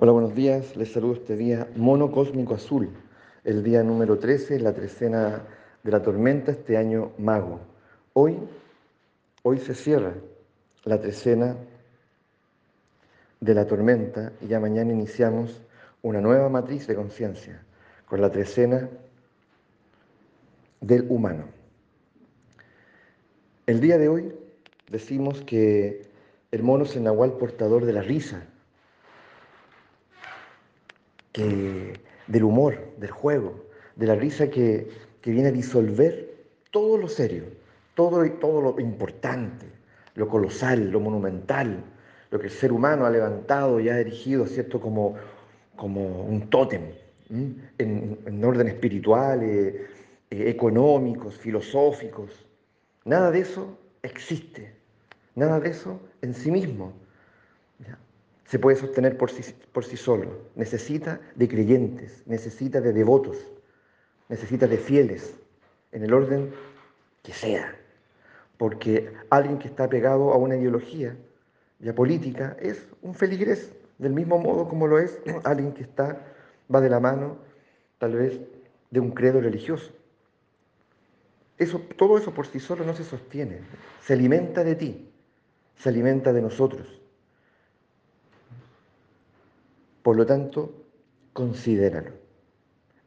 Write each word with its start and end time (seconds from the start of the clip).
Hola, 0.00 0.12
buenos 0.12 0.32
días. 0.36 0.76
Les 0.76 0.92
saludo 0.92 1.14
este 1.14 1.36
día 1.36 1.66
Mono 1.74 2.12
Cósmico 2.12 2.54
Azul, 2.54 2.88
el 3.42 3.64
día 3.64 3.82
número 3.82 4.16
13, 4.16 4.60
la 4.60 4.72
trecena 4.72 5.42
de 5.82 5.90
la 5.90 6.00
tormenta, 6.00 6.52
este 6.52 6.76
año 6.76 7.10
mago. 7.18 7.58
Hoy, 8.12 8.38
hoy 9.42 9.58
se 9.58 9.74
cierra 9.74 10.14
la 10.84 11.00
trecena 11.00 11.56
de 13.40 13.54
la 13.54 13.66
tormenta 13.66 14.32
y 14.40 14.46
ya 14.46 14.60
mañana 14.60 14.92
iniciamos 14.92 15.60
una 16.02 16.20
nueva 16.20 16.48
matriz 16.48 16.86
de 16.86 16.94
conciencia 16.94 17.60
con 18.06 18.20
la 18.20 18.30
trecena 18.30 18.88
del 20.80 21.06
humano. 21.08 21.46
El 23.66 23.80
día 23.80 23.98
de 23.98 24.08
hoy 24.08 24.32
decimos 24.92 25.42
que 25.42 26.08
el 26.52 26.62
mono 26.62 26.84
es 26.84 26.94
el 26.94 27.02
nahual 27.02 27.32
portador 27.32 27.84
de 27.84 27.94
la 27.94 28.02
risa, 28.02 28.46
del 31.46 32.44
humor, 32.44 32.78
del 32.98 33.10
juego, 33.10 33.64
de 33.96 34.06
la 34.06 34.14
risa 34.14 34.48
que, 34.50 35.08
viene 35.24 35.48
a 35.48 35.52
disolver 35.52 36.26
todo 36.70 36.96
lo 36.96 37.06
serio, 37.06 37.44
todo, 37.94 38.26
todo 38.40 38.62
lo 38.62 38.80
importante, 38.80 39.66
lo 40.14 40.26
colosal, 40.26 40.90
lo 40.90 41.00
monumental, 41.00 41.84
lo 42.30 42.38
que 42.38 42.46
el 42.46 42.52
ser 42.52 42.72
humano 42.72 43.04
ha 43.04 43.10
levantado 43.10 43.78
y 43.78 43.90
ha 43.90 43.98
erigido, 44.00 44.46
¿cierto?, 44.46 44.80
como, 44.80 45.16
como 45.76 46.22
un 46.22 46.48
tótem, 46.48 46.92
en, 47.28 48.42
orden 48.42 48.68
espiritual, 48.68 49.42
eh, 49.42 49.86
económicos, 50.30 51.36
filosóficos. 51.36 52.30
Nada 53.04 53.30
de 53.30 53.40
eso 53.40 53.76
existe, 54.02 54.72
nada 55.34 55.60
de 55.60 55.68
eso 55.68 56.00
en 56.22 56.32
sí 56.32 56.50
mismo 56.50 56.94
se 58.48 58.58
puede 58.58 58.78
sostener 58.78 59.16
por 59.16 59.30
sí, 59.30 59.54
por 59.72 59.84
sí 59.84 59.96
solo. 59.96 60.38
Necesita 60.54 61.20
de 61.34 61.48
creyentes, 61.48 62.22
necesita 62.26 62.80
de 62.80 62.92
devotos, 62.92 63.36
necesita 64.28 64.66
de 64.66 64.78
fieles, 64.78 65.34
en 65.92 66.02
el 66.02 66.14
orden 66.14 66.50
que 67.22 67.32
sea. 67.32 67.76
Porque 68.56 69.12
alguien 69.30 69.58
que 69.58 69.68
está 69.68 69.88
pegado 69.88 70.32
a 70.32 70.36
una 70.36 70.56
ideología 70.56 71.14
ya 71.78 71.94
política 71.94 72.56
es 72.60 72.88
un 73.02 73.14
feligrés, 73.14 73.72
del 73.98 74.14
mismo 74.14 74.38
modo 74.38 74.66
como 74.66 74.86
lo 74.86 74.98
es 74.98 75.20
alguien 75.44 75.72
que 75.72 75.82
está, 75.82 76.26
va 76.74 76.80
de 76.80 76.88
la 76.88 77.00
mano, 77.00 77.36
tal 77.98 78.16
vez, 78.16 78.40
de 78.90 79.00
un 79.00 79.10
credo 79.10 79.40
religioso. 79.40 79.92
Eso, 81.58 81.80
todo 81.96 82.16
eso 82.16 82.32
por 82.32 82.46
sí 82.46 82.60
solo 82.60 82.84
no 82.84 82.94
se 82.94 83.04
sostiene, 83.04 83.60
se 84.00 84.14
alimenta 84.14 84.64
de 84.64 84.74
ti, 84.74 85.10
se 85.76 85.88
alimenta 85.88 86.32
de 86.32 86.42
nosotros. 86.42 86.97
Por 90.08 90.16
lo 90.16 90.24
tanto, 90.24 90.86
considéralo. 91.34 92.12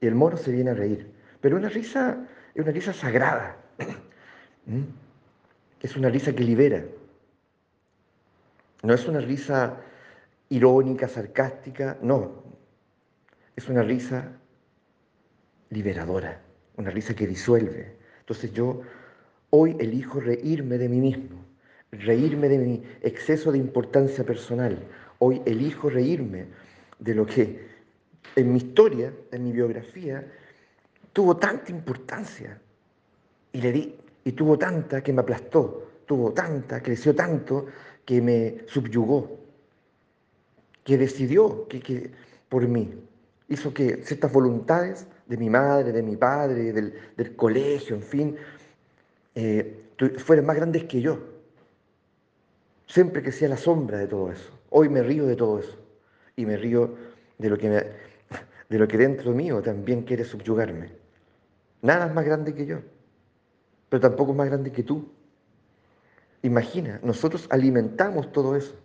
Y 0.00 0.08
el 0.08 0.16
mono 0.16 0.36
se 0.36 0.50
viene 0.50 0.70
a 0.70 0.74
reír. 0.74 1.08
Pero 1.40 1.56
una 1.56 1.68
risa 1.68 2.26
es 2.52 2.60
una 2.60 2.72
risa 2.72 2.92
sagrada. 2.92 3.56
¿Mm? 4.66 4.82
Es 5.80 5.94
una 5.94 6.08
risa 6.08 6.34
que 6.34 6.42
libera. 6.42 6.82
No 8.82 8.94
es 8.94 9.06
una 9.06 9.20
risa 9.20 9.76
irónica, 10.48 11.06
sarcástica, 11.06 11.96
no. 12.02 12.42
Es 13.54 13.68
una 13.68 13.84
risa 13.84 14.32
liberadora, 15.70 16.40
una 16.78 16.90
risa 16.90 17.14
que 17.14 17.28
disuelve. 17.28 17.96
Entonces 18.18 18.52
yo 18.52 18.80
hoy 19.50 19.76
elijo 19.78 20.18
reírme 20.18 20.78
de 20.78 20.88
mí 20.88 21.00
mismo, 21.00 21.44
reírme 21.92 22.48
de 22.48 22.58
mi 22.58 22.82
exceso 23.02 23.52
de 23.52 23.58
importancia 23.58 24.24
personal. 24.24 24.82
Hoy 25.20 25.40
elijo 25.46 25.90
reírme 25.90 26.66
de 26.98 27.14
lo 27.14 27.26
que 27.26 27.68
en 28.36 28.52
mi 28.52 28.58
historia, 28.58 29.12
en 29.30 29.44
mi 29.44 29.52
biografía, 29.52 30.24
tuvo 31.12 31.36
tanta 31.36 31.70
importancia 31.72 32.60
y 33.52 33.60
le 33.60 33.72
di, 33.72 33.96
y 34.24 34.32
tuvo 34.32 34.58
tanta 34.58 35.02
que 35.02 35.12
me 35.12 35.20
aplastó, 35.20 36.02
tuvo 36.06 36.32
tanta, 36.32 36.82
creció 36.82 37.14
tanto 37.14 37.66
que 38.04 38.20
me 38.20 38.58
subyugó, 38.66 39.38
que 40.84 40.96
decidió 40.96 41.66
que, 41.68 42.10
por 42.48 42.66
mí, 42.66 42.94
hizo 43.48 43.72
que 43.72 44.04
ciertas 44.04 44.32
voluntades 44.32 45.06
de 45.26 45.36
mi 45.36 45.50
madre, 45.50 45.92
de 45.92 46.02
mi 46.02 46.16
padre, 46.16 46.72
del, 46.72 47.36
colegio, 47.36 47.96
en 47.96 48.02
fin, 48.02 48.36
eh, 49.34 49.82
fueran 50.18 50.46
más 50.46 50.56
grandes 50.56 50.84
que 50.84 51.00
yo. 51.00 51.18
Siempre 52.86 53.22
que 53.22 53.32
sea 53.32 53.48
la 53.48 53.58
sombra 53.58 53.98
de 53.98 54.06
todo 54.06 54.32
eso. 54.32 54.50
Hoy 54.70 54.88
me 54.88 55.02
río 55.02 55.26
de 55.26 55.36
todo 55.36 55.58
eso 55.58 55.87
y 56.38 56.46
me 56.46 56.56
río 56.56 56.94
de 57.36 57.50
lo 57.50 57.58
que, 57.58 57.68
de 57.68 58.78
lo 58.78 58.86
que 58.86 58.96
dentro 58.96 59.32
mío 59.32 59.60
también 59.60 60.02
quiere 60.02 60.24
subyugarme. 60.24 60.92
Nada 61.82 62.06
es 62.06 62.14
más 62.14 62.24
grande 62.24 62.54
que 62.54 62.64
yo, 62.64 62.78
pero 63.88 64.00
tampoco 64.00 64.30
es 64.30 64.38
más 64.38 64.46
grande 64.46 64.70
que 64.70 64.84
tú. 64.84 65.08
Imagina, 66.42 67.00
nosotros 67.02 67.48
alimentamos 67.50 68.30
todo 68.30 68.54
eso. 68.54 68.76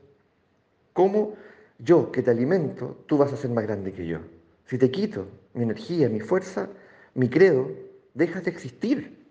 ¿Cómo 0.93 1.35
yo 1.77 2.11
que 2.11 2.23
te 2.23 2.31
alimento, 2.31 2.97
tú 3.05 3.17
vas 3.17 3.31
a 3.31 3.37
ser 3.37 3.51
más 3.51 3.65
grande 3.65 3.93
que 3.93 4.07
yo? 4.07 4.17
Si 4.65 4.79
te 4.79 4.89
quito 4.89 5.27
mi 5.53 5.61
energía, 5.61 6.09
mi 6.09 6.21
fuerza, 6.21 6.69
mi 7.13 7.29
credo, 7.29 7.69
dejas 8.15 8.45
de 8.45 8.49
existir. 8.49 9.27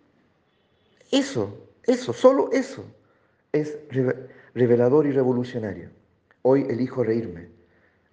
Eso, 1.11 1.59
eso, 1.83 2.13
solo 2.13 2.53
eso 2.53 2.85
es 3.51 3.77
revelador 4.55 5.07
y 5.07 5.11
revolucionario. 5.11 5.91
Hoy 6.43 6.67
elijo 6.69 7.03
reírme 7.03 7.62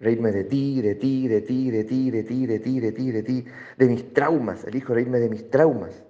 reírme 0.00 0.32
de 0.32 0.44
ti, 0.44 0.80
de 0.80 0.94
ti, 0.94 1.28
de 1.28 1.42
ti, 1.42 1.70
de 1.70 1.84
ti, 1.84 2.10
de 2.10 2.24
ti, 2.24 2.46
de 2.46 2.58
ti, 2.58 2.80
de 2.80 2.92
ti, 2.92 3.12
de 3.12 3.22
ti, 3.22 3.44
de 3.76 3.86
mis 3.86 4.12
traumas, 4.14 4.64
elijo 4.64 4.94
reírme 4.94 5.18
de 5.20 5.28
mis 5.28 5.50
traumas, 5.50 6.02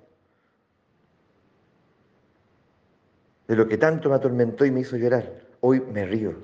de 3.49 3.57
lo 3.57 3.67
que 3.67 3.77
tanto 3.77 4.09
me 4.09 4.15
atormentó 4.15 4.65
y 4.65 4.71
me 4.71 4.81
hizo 4.81 4.97
llorar. 4.97 5.41
Hoy 5.61 5.81
me 5.81 6.07
río, 6.07 6.35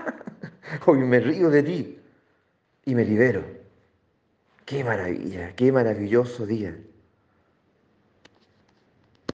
hoy 0.86 0.98
me 0.98 1.20
río 1.20 1.50
de 1.50 1.62
ti 1.62 1.98
y 2.84 2.94
me 2.94 3.04
libero. 3.04 3.44
Qué 4.64 4.82
maravilla, 4.82 5.54
qué 5.54 5.70
maravilloso 5.70 6.44
día. 6.44 6.76